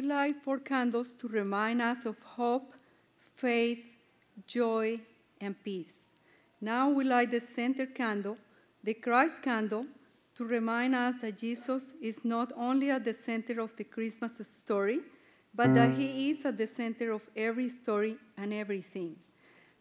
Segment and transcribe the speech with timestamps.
[0.00, 2.72] we light four candles to remind us of hope,
[3.34, 3.84] faith,
[4.46, 4.98] joy,
[5.42, 6.08] and peace.
[6.58, 8.38] Now we light the center candle,
[8.82, 9.84] the Christ candle,
[10.36, 15.00] to remind us that Jesus is not only at the center of the Christmas story,
[15.54, 15.98] but that mm.
[15.98, 19.16] he is at the center of every story and everything.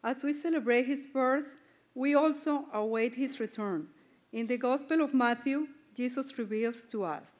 [0.03, 1.55] As we celebrate his birth,
[1.95, 3.87] we also await his return.
[4.33, 7.39] In the Gospel of Matthew, Jesus reveals to us.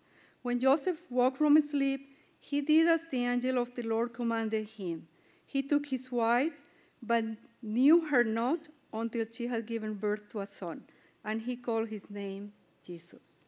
[0.41, 5.07] When Joseph woke from sleep, he did as the angel of the Lord commanded him.
[5.45, 6.53] He took his wife,
[7.01, 7.25] but
[7.61, 10.83] knew her not until she had given birth to a son,
[11.23, 13.45] and he called his name Jesus.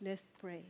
[0.00, 0.62] Let's pray.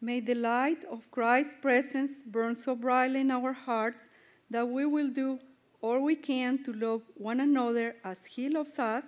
[0.00, 4.08] May the light of Christ's presence burn so brightly in our hearts
[4.50, 5.38] that we will do
[5.82, 9.04] all we can to love one another as He loves us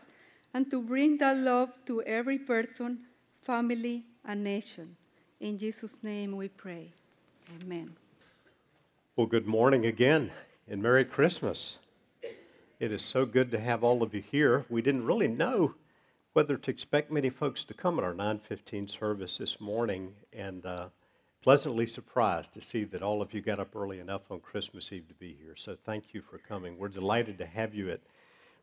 [0.54, 3.00] and to bring that love to every person,
[3.42, 4.96] family, and nation.
[5.40, 6.92] In Jesus' name we pray.
[7.62, 7.96] Amen.
[9.16, 10.30] Well, good morning again
[10.68, 11.78] and Merry Christmas.
[12.78, 14.64] It is so good to have all of you here.
[14.68, 15.74] We didn't really know
[16.32, 20.88] whether to expect many folks to come at our 9:15 service this morning, and uh,
[21.42, 25.08] pleasantly surprised to see that all of you got up early enough on Christmas Eve
[25.08, 25.54] to be here.
[25.56, 26.78] So thank you for coming.
[26.78, 28.00] We're delighted to have you at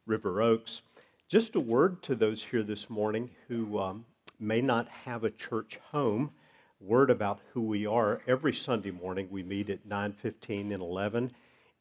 [0.05, 0.81] River Oaks.
[1.27, 4.05] Just a word to those here this morning who um,
[4.39, 6.31] may not have a church home.
[6.79, 8.21] Word about who we are.
[8.25, 11.31] Every Sunday morning we meet at 9:15 and 11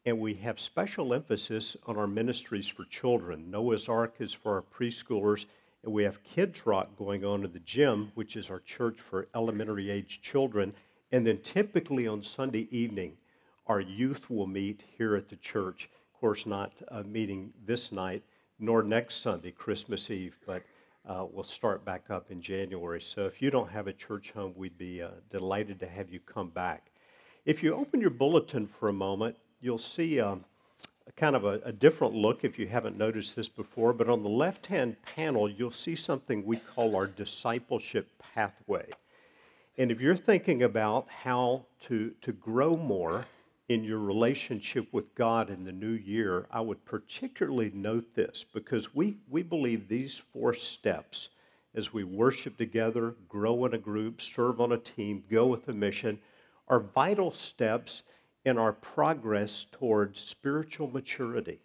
[0.05, 3.51] and we have special emphasis on our ministries for children.
[3.51, 5.45] Noah's Ark is for our preschoolers,
[5.83, 9.27] and we have Kids Rock going on at the gym, which is our church for
[9.35, 10.73] elementary age children.
[11.11, 13.17] And then typically on Sunday evening,
[13.67, 15.89] our youth will meet here at the church.
[16.13, 18.23] Of course, not a meeting this night,
[18.57, 20.63] nor next Sunday, Christmas Eve, but
[21.09, 23.01] uh, we'll start back up in January.
[23.01, 26.19] So if you don't have a church home, we'd be uh, delighted to have you
[26.19, 26.91] come back.
[27.45, 30.45] If you open your bulletin for a moment, you'll see um,
[31.07, 34.21] a kind of a, a, different look if you haven't noticed this before, but on
[34.21, 38.87] the left hand panel, you'll see something we call our discipleship pathway.
[39.79, 43.25] And if you're thinking about how to, to grow more
[43.69, 48.93] in your relationship with God in the new year, I would particularly note this because
[48.93, 51.29] we, we believe these four steps
[51.75, 55.73] as we worship together, grow in a group, serve on a team, go with a
[55.73, 56.19] mission
[56.69, 58.03] are vital steps
[58.45, 61.59] in our progress towards spiritual maturity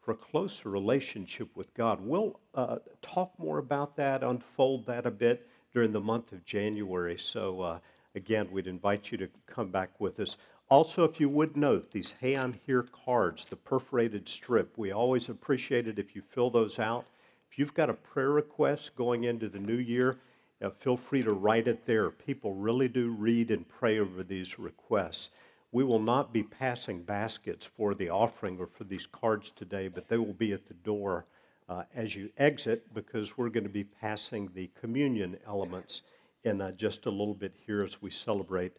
[0.00, 2.00] for a closer relationship with God.
[2.00, 7.16] We'll uh, talk more about that, unfold that a bit during the month of January.
[7.18, 7.78] So, uh,
[8.16, 10.36] again, we'd invite you to come back with us.
[10.72, 15.28] Also, if you would note these Hey I'm Here cards, the perforated strip, we always
[15.28, 17.04] appreciate it if you fill those out.
[17.50, 20.16] If you've got a prayer request going into the new year,
[20.62, 22.10] uh, feel free to write it there.
[22.10, 25.28] People really do read and pray over these requests.
[25.72, 30.08] We will not be passing baskets for the offering or for these cards today, but
[30.08, 31.26] they will be at the door
[31.68, 36.00] uh, as you exit because we're going to be passing the communion elements
[36.44, 38.72] in uh, just a little bit here as we celebrate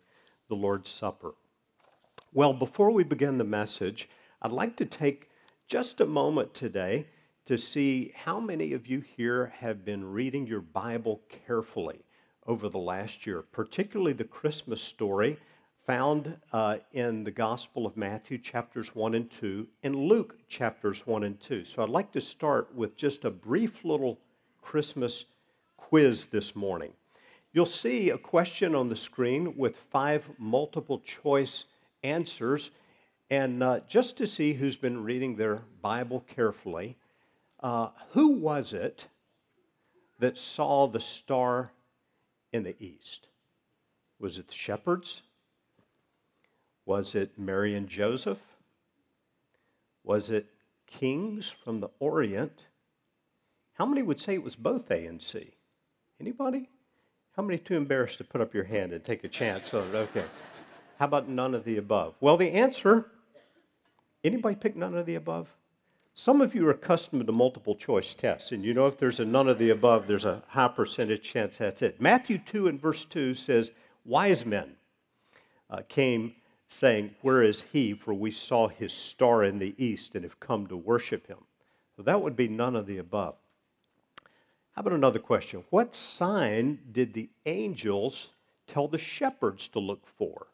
[0.49, 1.35] the Lord's Supper.
[2.35, 4.09] Well, before we begin the message,
[4.41, 5.29] I'd like to take
[5.67, 7.05] just a moment today
[7.45, 11.99] to see how many of you here have been reading your Bible carefully
[12.47, 15.37] over the last year, particularly the Christmas story
[15.85, 21.25] found uh, in the Gospel of Matthew, chapters 1 and 2, and Luke, chapters 1
[21.25, 21.63] and 2.
[21.63, 24.17] So I'd like to start with just a brief little
[24.59, 25.25] Christmas
[25.77, 26.93] quiz this morning.
[27.51, 31.65] You'll see a question on the screen with five multiple choice
[32.03, 32.71] answers.
[33.29, 36.97] And uh, just to see who's been reading their Bible carefully,
[37.61, 39.07] uh, who was it
[40.19, 41.71] that saw the star
[42.51, 43.27] in the east?
[44.19, 45.21] Was it the shepherds?
[46.85, 48.39] Was it Mary and Joseph?
[50.03, 50.47] Was it
[50.85, 52.65] kings from the Orient?
[53.73, 55.55] How many would say it was both A and C?
[56.19, 56.69] Anybody?
[57.35, 59.95] How many too embarrassed to put up your hand and take a chance on it?
[59.95, 60.25] Okay.
[60.99, 62.15] How about none of the above?
[62.19, 63.07] Well, the answer
[64.23, 65.49] anybody pick none of the above?
[66.15, 69.25] Some of you are accustomed to multiple choice tests, and you know if there's a
[69.25, 71.99] none of the above, there's a high percentage chance that's it.
[71.99, 73.71] Matthew 2 and verse 2 says,
[74.05, 74.75] Wise men
[75.71, 76.35] uh, came
[76.67, 77.93] saying, Where is he?
[77.93, 81.39] For we saw his star in the east and have come to worship him.
[81.95, 83.35] So that would be none of the above.
[84.73, 85.63] How about another question?
[85.69, 88.29] What sign did the angels
[88.67, 90.47] tell the shepherds to look for?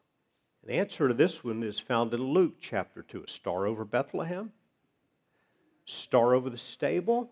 [0.70, 4.52] The answer to this one is found in Luke chapter 2 a star over Bethlehem,
[5.84, 7.28] star over the stable,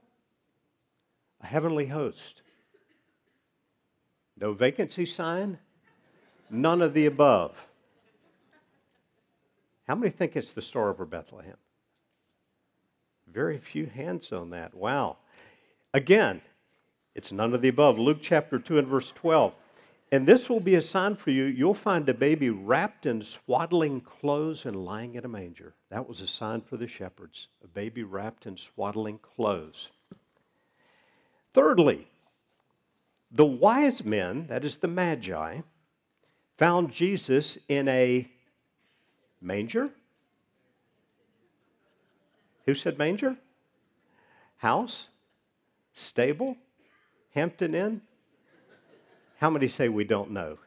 [1.40, 2.43] a heavenly host.
[4.40, 5.56] No vacancy sign,
[6.50, 7.69] none of the above.
[9.87, 11.58] How many think it's the star over Bethlehem?
[13.32, 14.75] Very few hands on that.
[14.75, 15.19] Wow.
[15.94, 16.40] Again,
[17.14, 18.00] it's none of the above.
[18.00, 19.55] Luke chapter 2 and verse 12.
[20.11, 21.45] And this will be a sign for you.
[21.45, 25.75] You'll find a baby wrapped in swaddling clothes and lying in a manger.
[25.91, 29.91] That was a sign for the shepherds, a baby wrapped in swaddling clothes.
[31.53, 32.09] Thirdly,
[33.31, 35.61] the wise men, that is the Magi,
[36.57, 38.31] found Jesus in a
[39.43, 39.91] manger.
[42.65, 43.37] Who said manger?
[44.57, 45.09] House?
[45.93, 46.57] Stable?
[47.35, 48.01] Hampton Inn?
[49.38, 50.58] How many say we don't know?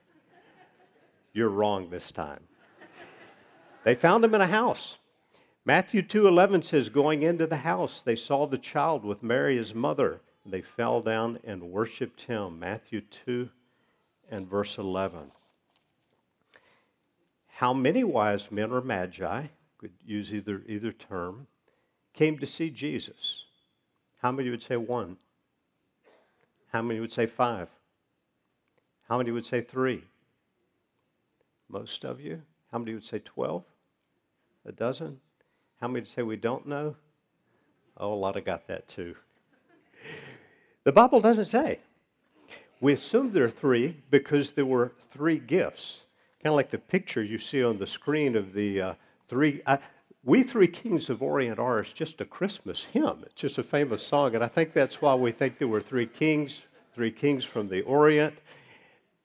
[1.33, 2.39] You're wrong this time.
[3.83, 4.97] They found him in a house.
[5.65, 10.21] Matthew 2:11 says going into the house they saw the child with Mary his mother.
[10.45, 12.59] They fell down and worshiped him.
[12.59, 13.49] Matthew 2
[14.29, 15.31] and verse 11.
[17.55, 19.47] How many wise men or magi,
[19.77, 21.47] could use either either term,
[22.13, 23.43] came to see Jesus?
[24.21, 25.17] How many would say one?
[26.71, 27.67] How many would say five?
[29.07, 30.03] How many would say three?
[31.69, 32.41] Most of you.
[32.71, 33.63] How many would say 12?
[34.65, 35.19] A dozen?
[35.79, 36.95] How many would say we don't know?
[37.97, 39.15] Oh, a lot of got that too.
[40.83, 41.79] The Bible doesn't say.
[42.79, 45.99] We assume there are three because there were three gifts.
[46.41, 48.93] Kind of like the picture you see on the screen of the uh,
[49.27, 49.61] three.
[49.65, 49.77] Uh,
[50.23, 53.23] we Three Kings of Orient are is just a Christmas hymn.
[53.25, 56.05] It's just a famous song, and I think that's why we think there were three
[56.05, 56.61] kings,
[56.93, 58.35] three kings from the Orient.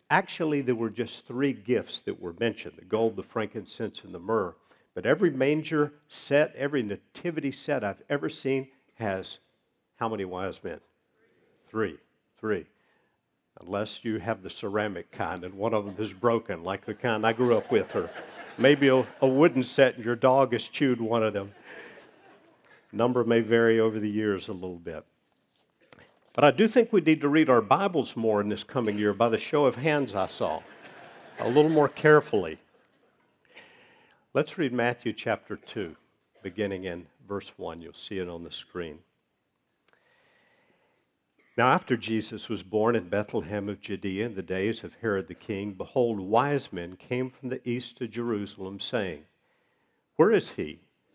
[0.09, 4.19] Actually, there were just three gifts that were mentioned the gold, the frankincense, and the
[4.19, 4.55] myrrh.
[4.95, 9.41] But every manger set, every nativity set I've ever seen has
[9.97, 10.81] how many wise men?
[11.69, 11.99] Three.
[12.39, 12.67] Three.
[13.61, 17.27] Unless you have the ceramic kind and one of them is broken, like the kind
[17.27, 18.11] I grew up with, or
[18.59, 21.53] maybe a, a wooden set and your dog has chewed one of them.
[22.93, 25.05] Number may vary over the years a little bit.
[26.37, 29.15] But I do think we need to read our Bibles more in this coming year
[29.15, 30.61] by the show of hands I saw,
[31.39, 32.59] a little more carefully.
[34.35, 35.97] Let's read Matthew chapter 2,
[36.43, 37.81] beginning in verse 1.
[37.81, 38.99] You'll see it on the screen.
[41.57, 45.35] Now, after Jesus was born in Bethlehem of Judea in the days of Herod the
[45.35, 49.25] king, behold, wise men came from the east to Jerusalem, saying,
[50.17, 50.81] Where is he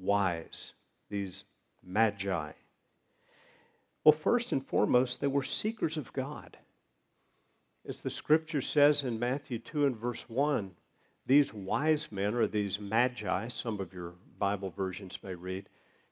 [0.00, 0.72] wise,
[1.08, 1.44] these
[1.82, 2.52] magi?
[4.02, 6.56] Well, first and foremost, they were seekers of God.
[7.86, 10.72] As the scripture says in Matthew 2 and verse 1,
[11.26, 15.68] these wise men, or these magi, some of your Bible versions may read,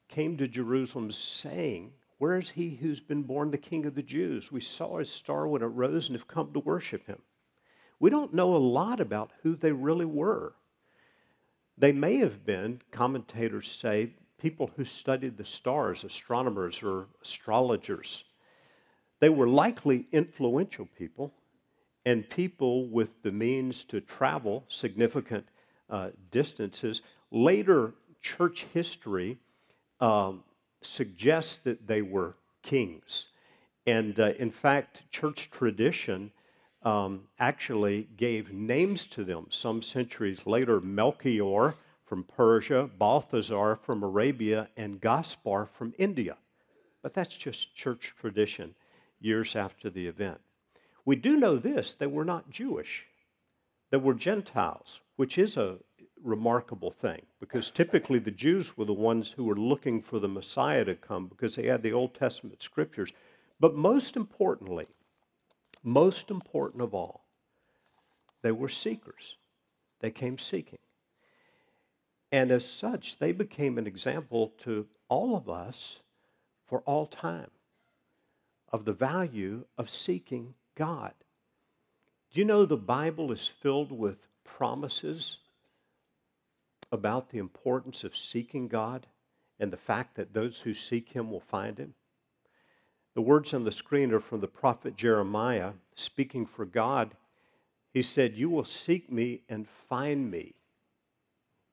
[0.06, 4.52] came to Jerusalem saying, Where is he who's been born the King of the Jews?
[4.52, 7.20] We saw his star when it rose and have come to worship him.
[7.98, 10.54] We don't know a lot about who they really were.
[11.78, 18.24] They may have been, commentators say, people who studied the stars, astronomers or astrologers.
[19.20, 21.32] They were likely influential people
[22.04, 25.46] and people with the means to travel significant
[25.90, 27.02] uh, distances.
[27.30, 29.38] Later church history
[30.00, 30.42] um,
[30.82, 33.28] suggests that they were kings.
[33.86, 36.32] And uh, in fact, church tradition
[36.82, 44.68] um, actually gave names to them some centuries later Melchior from Persia, Balthazar from Arabia,
[44.76, 46.36] and Gaspar from India.
[47.02, 48.74] But that's just church tradition
[49.20, 50.40] years after the event.
[51.04, 53.06] We do know this they were not Jewish,
[53.90, 55.78] they were Gentiles, which is a
[56.22, 60.84] remarkable thing because typically the Jews were the ones who were looking for the Messiah
[60.84, 63.12] to come because they had the Old Testament scriptures.
[63.60, 64.86] But most importantly,
[65.82, 67.24] most important of all,
[68.42, 69.36] they were seekers.
[70.00, 70.78] They came seeking.
[72.30, 76.00] And as such, they became an example to all of us
[76.66, 77.50] for all time
[78.70, 81.14] of the value of seeking God.
[82.30, 85.38] Do you know the Bible is filled with promises
[86.92, 89.06] about the importance of seeking God
[89.58, 91.94] and the fact that those who seek Him will find Him?
[93.18, 97.16] The words on the screen are from the prophet Jeremiah speaking for God.
[97.92, 100.54] He said, You will seek me and find me.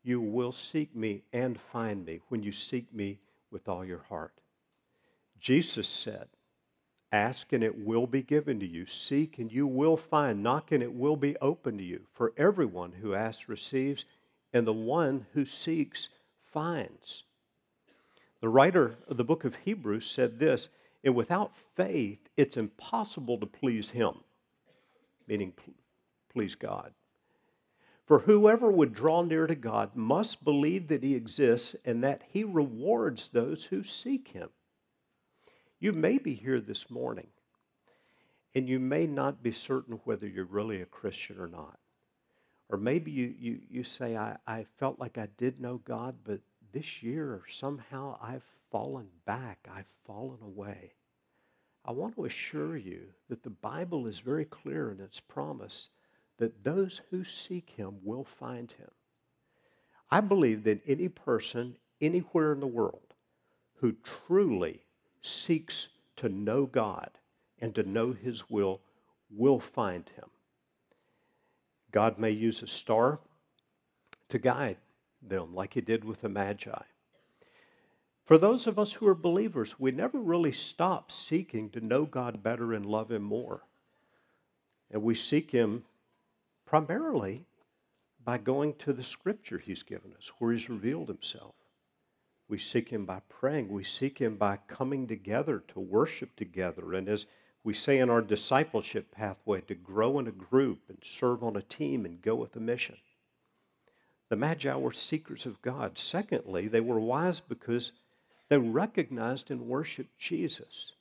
[0.02, 3.20] You will seek me and find me when you seek me
[3.52, 4.34] with all your heart.
[5.40, 6.30] Jesus said,
[7.12, 8.88] Ask and it will be given to you.
[8.88, 10.42] Seek and you will find.
[10.42, 12.08] Knock and it will be open to you.
[12.12, 14.06] For everyone who asks receives,
[14.52, 16.10] and the one who seeks
[16.42, 17.22] finds.
[18.42, 20.70] The writer of the book of Hebrews said this
[21.06, 24.16] And without faith, it's impossible to please him,
[25.28, 25.54] meaning
[26.34, 26.94] please God.
[28.06, 32.44] For whoever would draw near to God must believe that he exists and that he
[32.44, 34.50] rewards those who seek him.
[35.80, 37.28] You may be here this morning,
[38.56, 41.78] and you may not be certain whether you're really a Christian or not.
[42.70, 46.40] Or maybe you, you, you say, I, I felt like I did know God, but
[46.72, 50.92] this year somehow I've fallen back, I've fallen away.
[51.86, 55.88] I want to assure you that the Bible is very clear in its promise
[56.40, 58.90] that those who seek Him will find Him.
[60.12, 63.14] I believe that any person anywhere in the world
[63.76, 63.96] who
[64.28, 64.82] truly
[65.22, 67.12] seeks to know God
[67.60, 68.82] and to know His will
[69.30, 70.30] will find Him.
[71.92, 73.22] God may use a star
[74.28, 74.80] to guide
[75.22, 76.82] them, like He did with the Magi.
[78.26, 82.42] For those of us who are believers, we never really stop seeking to know God
[82.42, 83.62] better and love Him more.
[84.90, 85.84] And we seek Him
[86.66, 87.46] primarily
[88.24, 91.54] by going to the scripture He's given us, where He's revealed Himself.
[92.50, 93.70] We seek Him by praying.
[93.70, 96.94] We seek Him by coming together to worship together.
[96.96, 97.28] And as
[97.64, 101.62] we say in our discipleship pathway, to grow in a group and serve on a
[101.62, 102.98] team and go with a mission.
[104.30, 106.00] The Magi were seekers of God.
[106.00, 107.92] Secondly, they were wise because
[108.50, 110.94] they recognized and worshiped Jesus.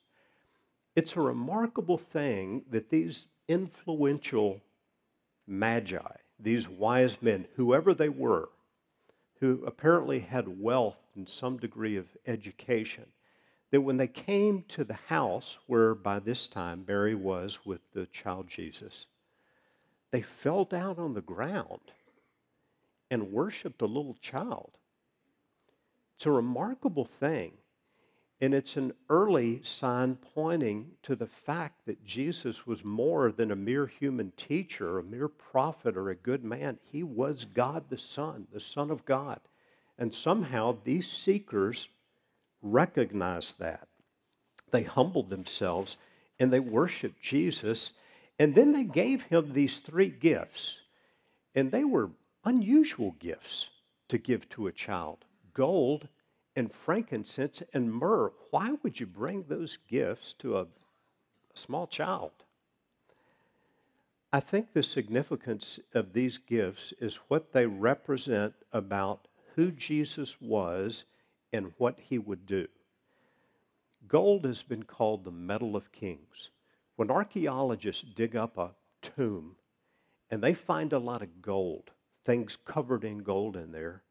[0.96, 4.60] It's a remarkable thing that these influential
[5.46, 8.48] magi, these wise men, whoever they were,
[9.40, 13.06] who apparently had wealth and some degree of education,
[13.70, 18.06] that when they came to the house where by this time Mary was with the
[18.06, 19.06] child Jesus,
[20.12, 21.80] they fell down on the ground
[23.10, 24.70] and worshiped a little child.
[26.16, 27.52] It's a remarkable thing
[28.40, 33.56] and it's an early sign pointing to the fact that Jesus was more than a
[33.56, 36.78] mere human teacher, a mere prophet, or a good man.
[36.83, 39.40] He was God the Son, the Son of God.
[39.99, 41.88] And somehow these seekers
[42.61, 43.88] recognized that.
[44.73, 45.97] They humbled themselves
[46.40, 47.92] and they worshiped Jesus.
[48.38, 50.80] And then they gave him these three gifts.
[51.54, 52.11] And they were
[52.44, 53.71] unusual gifts
[54.09, 56.08] to give to a child gold,
[56.56, 58.32] and frankincense and myrrh.
[58.50, 60.66] Why would you bring those gifts to a, a
[61.54, 62.32] small child?
[64.32, 71.04] I think the significance of these gifts is what they represent about who Jesus was
[71.52, 72.66] and what he would do.
[74.08, 76.50] Gold has been called the metal of kings.
[76.96, 79.56] When archaeologists dig up a tomb
[80.30, 81.92] and they find a lot of gold,
[82.25, 84.02] things covered in gold in there,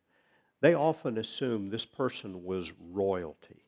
[0.63, 3.65] they often assume this person was royalty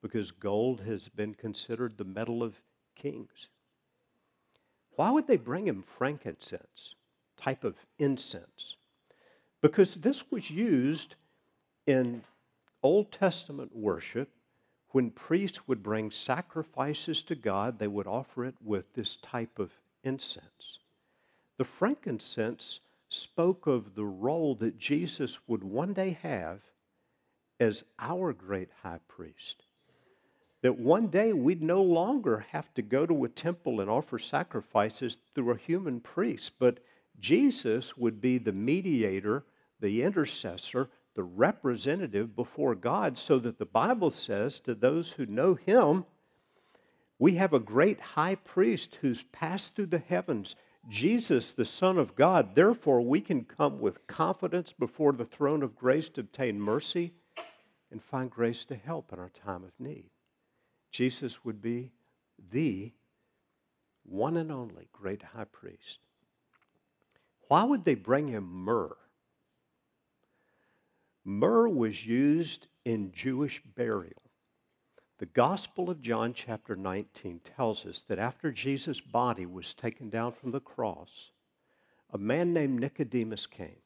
[0.00, 2.62] because gold has been considered the metal of
[2.96, 3.48] kings.
[4.96, 6.94] Why would they bring him frankincense,
[7.36, 8.76] type of incense?
[9.60, 11.14] Because this was used
[11.86, 12.24] in
[12.82, 14.30] Old Testament worship.
[14.92, 19.72] When priests would bring sacrifices to God, they would offer it with this type of
[20.04, 20.78] incense.
[21.58, 22.80] The frankincense
[23.10, 26.60] spoke of the role that Jesus would one day have
[27.58, 29.64] as our great high priest.
[30.62, 35.16] That one day we'd no longer have to go to a temple and offer sacrifices
[35.34, 36.78] through a human priest, but
[37.18, 39.44] Jesus would be the mediator,
[39.80, 45.54] the intercessor, the representative before God, so that the Bible says to those who know
[45.54, 46.04] him,
[47.18, 50.54] we have a great high priest who's passed through the heavens
[50.88, 52.54] Jesus, the Son of God.
[52.54, 57.12] Therefore, we can come with confidence before the throne of grace to obtain mercy
[57.90, 60.10] and find grace to help in our time of need.
[60.90, 61.92] Jesus would be
[62.50, 62.92] the
[64.04, 65.98] one and only great high priest.
[67.48, 68.96] Why would they bring him myrrh?
[71.24, 74.29] Myrrh was used in Jewish burial.
[75.20, 80.32] The Gospel of John, chapter 19, tells us that after Jesus' body was taken down
[80.32, 81.30] from the cross,
[82.10, 83.82] a man named Nicodemus came.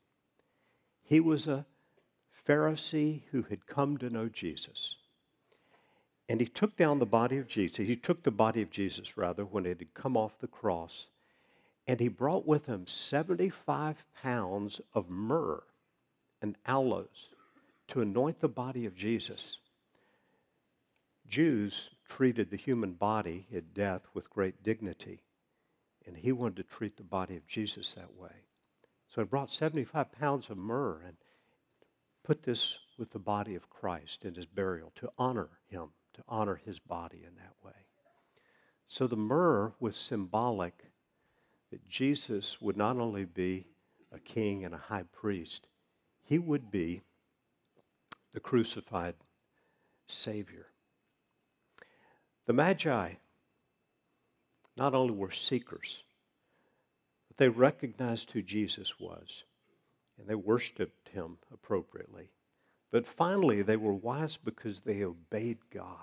[1.02, 1.66] He was a
[2.46, 4.94] Pharisee who had come to know Jesus.
[6.28, 7.84] And he took down the body of Jesus.
[7.84, 11.08] He took the body of Jesus, rather, when it had come off the cross.
[11.88, 15.64] And he brought with him 75 pounds of myrrh
[16.40, 17.30] and aloes
[17.88, 19.58] to anoint the body of Jesus.
[21.26, 25.22] Jews treated the human body at death with great dignity,
[26.06, 28.44] and he wanted to treat the body of Jesus that way.
[29.08, 31.16] So he brought 75 pounds of myrrh and
[32.24, 36.60] put this with the body of Christ in his burial to honor him, to honor
[36.64, 37.72] his body in that way.
[38.86, 40.84] So the myrrh was symbolic
[41.70, 43.66] that Jesus would not only be
[44.12, 45.66] a king and a high priest,
[46.22, 47.02] he would be
[48.32, 49.14] the crucified
[50.06, 50.66] Savior.
[52.46, 53.14] The Magi
[54.76, 56.02] not only were seekers,
[57.28, 59.44] but they recognized who Jesus was
[60.18, 62.30] and they worshiped him appropriately.
[62.90, 65.98] But finally, they were wise because they obeyed God.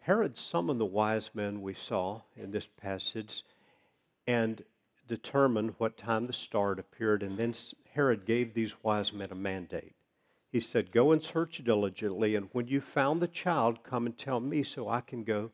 [0.00, 3.44] Herod summoned the wise men we saw in this passage
[4.26, 4.62] and
[5.06, 7.54] determined what time the star appeared, and then
[7.92, 9.94] Herod gave these wise men a mandate.
[10.50, 14.40] He said, Go and search diligently, and when you found the child, come and tell
[14.40, 15.50] me so I can go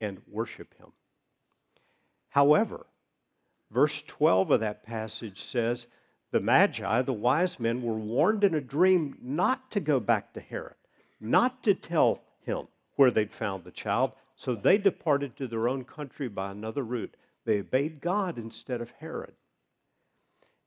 [0.00, 0.92] and worship him.
[2.30, 2.86] However,
[3.70, 5.86] verse 12 of that passage says,
[6.30, 10.40] The Magi, the wise men, were warned in a dream not to go back to
[10.40, 10.76] Herod,
[11.20, 15.84] not to tell him where they'd found the child, so they departed to their own
[15.84, 17.14] country by another route.
[17.44, 19.34] They obeyed God instead of Herod.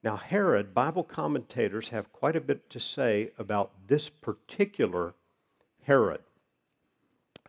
[0.04, 5.16] Now, Herod, Bible commentators have quite a bit to say about this particular
[5.84, 6.22] Herod.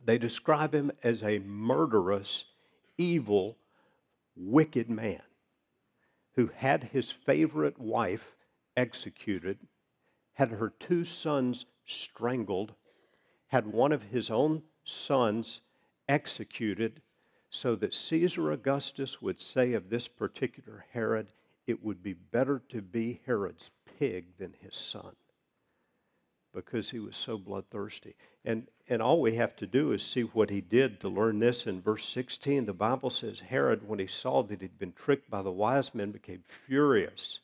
[0.05, 2.45] They describe him as a murderous,
[2.97, 3.57] evil,
[4.37, 5.23] wicked man
[6.35, 8.37] who had his favorite wife
[8.77, 9.59] executed,
[10.35, 12.75] had her two sons strangled,
[13.49, 15.61] had one of his own sons
[16.09, 17.03] executed,
[17.51, 21.33] so that Caesar Augustus would say of this particular Herod,
[21.67, 25.15] it would be better to be Herod's pig than his son
[26.55, 28.15] because he was so bloodthirsty.
[28.45, 31.67] And, and all we have to do is see what he did to learn this.
[31.67, 35.43] In verse 16, the Bible says Herod, when he saw that he'd been tricked by
[35.43, 37.41] the wise men, became furious.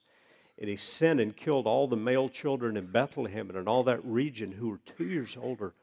[0.59, 4.05] And he sent and killed all the male children in Bethlehem and in all that
[4.05, 5.75] region who were two years older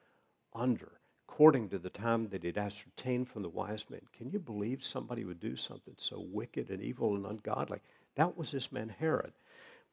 [0.54, 0.91] under,
[1.38, 4.02] according to the time that he'd ascertained from the wise men.
[4.17, 7.78] Can you believe somebody would do something so wicked and evil and ungodly?
[8.15, 9.34] That was this man Herod.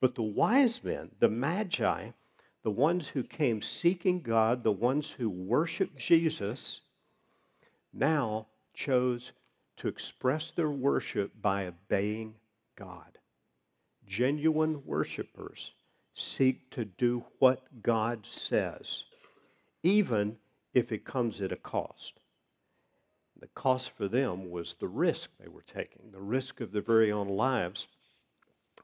[0.00, 2.08] But the wise men, the magi,
[2.62, 6.80] the ones who came seeking God, the ones who worshiped Jesus,
[7.92, 9.32] now chose
[9.76, 12.36] to express their worship by obeying
[12.74, 13.18] God.
[14.06, 15.72] Genuine worshipers
[16.14, 19.04] seek to do what God says,
[19.82, 20.38] even
[20.74, 22.20] if it comes at a cost.
[23.40, 27.10] The cost for them was the risk they were taking, the risk of their very
[27.10, 27.88] own lives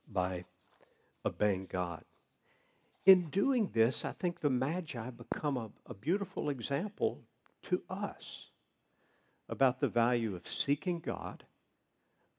[0.09, 0.45] by
[1.25, 2.05] obeying God.
[3.07, 7.23] In doing this, I think the Magi become a, a beautiful example
[7.65, 8.47] to us
[9.49, 11.45] about the value of seeking God,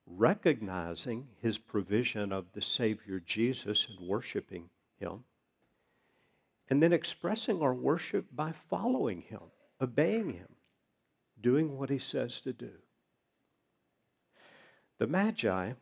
[0.05, 5.23] recognizing His provision of the Savior Jesus and worshiping Him,
[6.71, 9.41] and then expressing our worship by following Him,
[9.81, 10.47] obeying Him,
[11.41, 12.71] doing what He says to do.
[14.97, 15.73] The Magi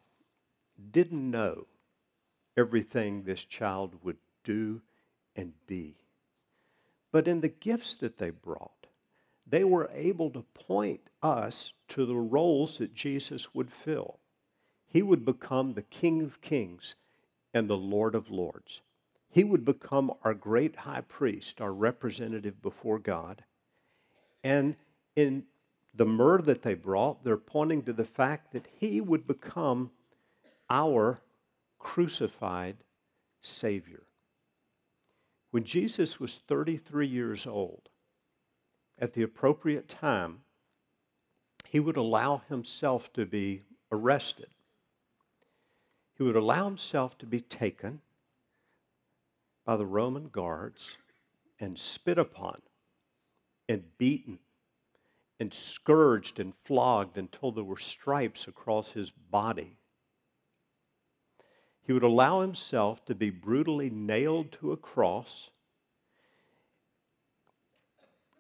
[0.92, 1.68] didn't know
[2.58, 4.82] everything this child would do
[5.36, 5.96] and be.
[7.12, 8.88] But in the gifts that they brought,
[9.46, 14.18] they were able to point us to the roles that Jesus would fill.
[14.88, 16.96] He would become the King of Kings
[17.54, 18.82] and the Lord of Lords.
[19.30, 23.44] He would become our great high priest, our representative before God.
[24.44, 24.76] And
[25.16, 25.44] in
[25.94, 29.92] the myrrh that they brought, they're pointing to the fact that he would become
[30.70, 31.22] our
[31.78, 32.78] crucified
[33.42, 34.04] Savior.
[35.52, 37.90] When Jesus was 33 years old,
[38.98, 40.42] at the appropriate time,
[41.68, 44.50] he would allow himself to be arrested.
[46.18, 48.02] He would allow himself to be taken
[49.70, 50.98] by the Roman guards
[51.60, 52.60] and spit upon
[53.68, 54.40] and beaten
[55.40, 59.78] and scourged and flogged until there were stripes across his body.
[61.86, 65.52] He would allow himself to be brutally nailed to a cross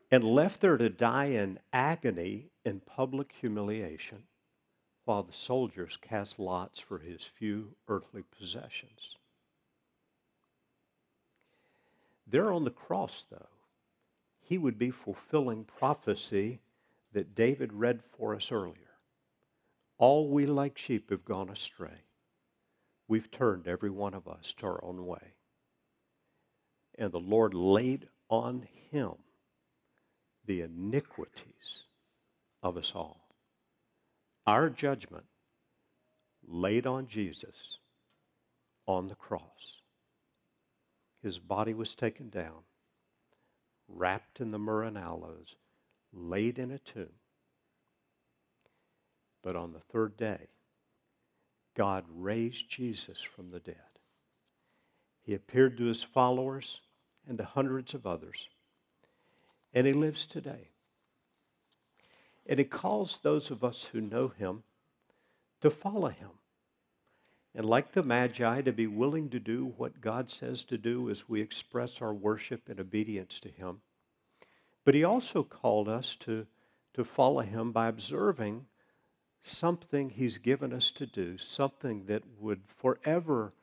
[0.09, 4.23] and left there to die in agony in public humiliation
[5.05, 9.18] while the soldiers cast lots for his few earthly possessions.
[12.29, 13.47] There on the cross, though,
[14.41, 16.59] he would be fulfilling prophecy
[17.13, 18.75] that David read for us earlier.
[19.97, 22.03] All we like sheep have gone astray.
[23.07, 25.33] We've turned every one of us to our own way.
[26.97, 29.13] And the Lord laid on him
[30.45, 31.83] the iniquities
[32.61, 33.19] of us all.
[34.45, 35.25] Our judgment
[36.47, 37.77] laid on Jesus
[38.87, 39.78] on the cross.
[41.21, 42.63] His body was taken down,
[43.87, 45.55] wrapped in the myrrh and aloes,
[46.13, 47.13] laid in a tomb.
[49.41, 50.47] But on the third day,
[51.75, 53.75] God raised Jesus from the dead.
[55.21, 56.81] He appeared to his followers
[57.27, 58.49] and to hundreds of others
[59.73, 60.69] and he lives today.
[62.45, 64.63] And he calls those of us who know him
[65.61, 66.29] to follow him.
[67.55, 71.27] And like the Magi, to be willing to do what God says to do as
[71.27, 73.81] we express our worship and obedience to him.
[74.85, 76.45] But he also called us to,
[76.93, 78.65] to follow him by observing
[79.41, 83.53] something he's given us to do, something that would forever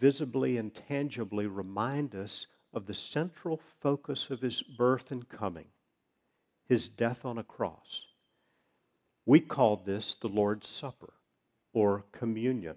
[0.00, 5.66] visibly and tangibly remind us of the central focus of his birth and coming,
[6.66, 8.06] his death on a cross.
[9.26, 11.12] We call this the Lord's Supper
[11.72, 12.76] or communion.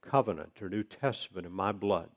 [0.00, 2.10] covenant or New Testament in my blood.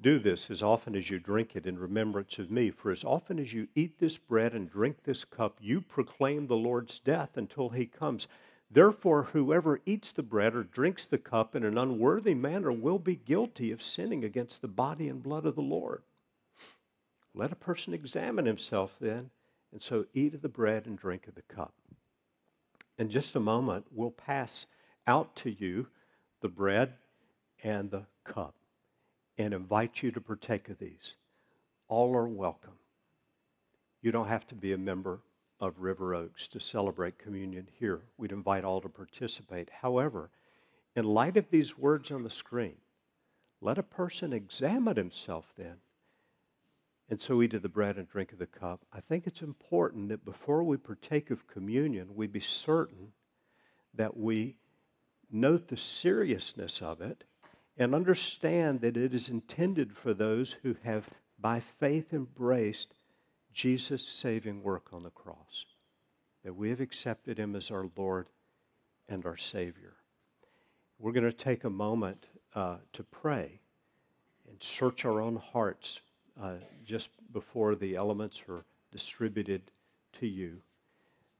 [0.00, 2.70] Do this as often as you drink it in remembrance of me.
[2.70, 6.56] For as often as you eat this bread and drink this cup, you proclaim the
[6.56, 8.28] Lord's death until he comes.
[8.70, 13.16] Therefore, whoever eats the bread or drinks the cup in an unworthy manner will be
[13.16, 16.02] guilty of sinning against the body and blood of the Lord.
[17.34, 19.30] Let a person examine himself then,
[19.72, 21.74] and so eat of the bread and drink of the cup.
[22.98, 24.66] In just a moment, we'll pass
[25.08, 25.88] out to you
[26.42, 26.92] the bread
[27.64, 28.54] and the cup
[29.38, 31.16] and invite you to partake of these.
[31.88, 32.74] All are welcome.
[34.02, 35.20] You don't have to be a member
[35.60, 38.02] of River Oaks to celebrate communion here.
[38.18, 39.70] We'd invite all to participate.
[39.80, 40.30] However,
[40.94, 42.76] in light of these words on the screen,
[43.60, 45.76] let a person examine himself then.
[47.08, 48.84] And so eat of the bread and drink of the cup.
[48.92, 53.12] I think it's important that before we partake of communion, we be certain
[53.94, 54.56] that we
[55.30, 57.24] note the seriousness of it
[57.76, 62.94] and understand that it is intended for those who have, by faith, embraced
[63.52, 65.64] Jesus' saving work on the cross.
[66.44, 68.28] that we have accepted him as our Lord
[69.08, 69.94] and our Savior.
[70.98, 73.60] We're going to take a moment uh, to pray
[74.48, 76.00] and search our own hearts
[76.40, 79.62] uh, just before the elements are distributed
[80.14, 80.60] to you.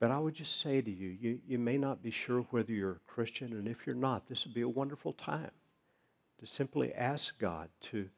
[0.00, 2.92] But I would just say to you, you, you may not be sure whether you're
[2.92, 5.50] a Christian, and if you're not, this would be a wonderful time
[6.38, 8.08] to simply ask God to,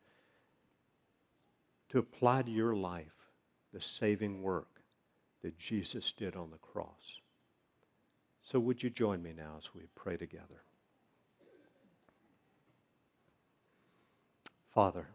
[1.88, 3.06] to apply to your life
[3.72, 4.68] the saving work
[5.42, 7.20] that Jesus did on the cross.
[8.42, 10.62] So, would you join me now as we pray together?
[14.74, 15.08] Father,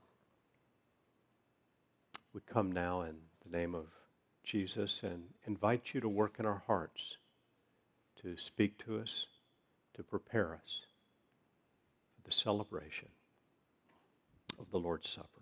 [2.34, 3.86] we come now in the name of
[4.46, 7.18] Jesus and invite you to work in our hearts,
[8.22, 9.26] to speak to us,
[9.96, 10.82] to prepare us
[12.16, 13.10] for the celebration
[14.60, 15.35] of the Lord's Supper.